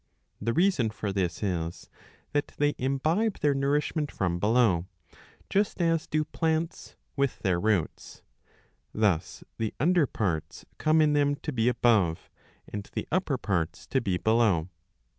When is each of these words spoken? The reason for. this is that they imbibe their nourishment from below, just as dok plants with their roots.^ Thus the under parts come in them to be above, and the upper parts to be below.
The 0.41 0.51
reason 0.51 0.89
for. 0.89 1.13
this 1.13 1.43
is 1.43 1.87
that 2.31 2.55
they 2.57 2.73
imbibe 2.79 3.37
their 3.41 3.53
nourishment 3.53 4.11
from 4.11 4.39
below, 4.39 4.87
just 5.47 5.79
as 5.79 6.07
dok 6.07 6.31
plants 6.31 6.95
with 7.15 7.37
their 7.41 7.59
roots.^ 7.59 8.23
Thus 8.95 9.43
the 9.59 9.75
under 9.79 10.07
parts 10.07 10.65
come 10.79 11.01
in 11.01 11.13
them 11.13 11.35
to 11.43 11.51
be 11.51 11.67
above, 11.69 12.31
and 12.67 12.89
the 12.93 13.07
upper 13.11 13.37
parts 13.37 13.85
to 13.85 14.01
be 14.01 14.17
below. 14.17 14.69